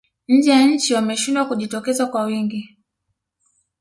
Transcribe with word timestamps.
nje 0.27 0.51
ya 0.51 0.67
nchi 0.67 0.93
wameshindwa 0.93 1.45
kujitokeza 1.45 2.05
kwa 2.05 2.23
wingi 2.23 2.77